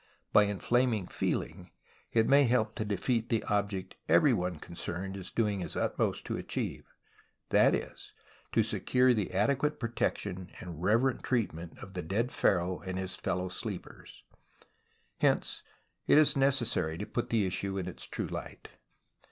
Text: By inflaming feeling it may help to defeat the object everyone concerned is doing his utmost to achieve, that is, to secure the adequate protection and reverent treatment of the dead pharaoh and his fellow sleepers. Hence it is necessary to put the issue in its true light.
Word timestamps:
By 0.33 0.45
inflaming 0.45 1.05
feeling 1.05 1.69
it 2.11 2.27
may 2.27 2.45
help 2.45 2.73
to 2.73 2.83
defeat 2.85 3.29
the 3.29 3.43
object 3.43 3.93
everyone 4.09 4.57
concerned 4.57 5.15
is 5.15 5.29
doing 5.29 5.59
his 5.59 5.75
utmost 5.75 6.25
to 6.25 6.37
achieve, 6.37 6.85
that 7.49 7.75
is, 7.75 8.11
to 8.51 8.63
secure 8.63 9.13
the 9.13 9.31
adequate 9.31 9.79
protection 9.79 10.49
and 10.59 10.81
reverent 10.83 11.21
treatment 11.21 11.77
of 11.83 11.93
the 11.93 12.01
dead 12.01 12.31
pharaoh 12.31 12.79
and 12.79 12.97
his 12.97 13.15
fellow 13.15 13.49
sleepers. 13.49 14.23
Hence 15.19 15.61
it 16.07 16.17
is 16.17 16.35
necessary 16.35 16.97
to 16.97 17.05
put 17.05 17.29
the 17.29 17.45
issue 17.45 17.77
in 17.77 17.87
its 17.87 18.05
true 18.07 18.25
light. 18.25 18.69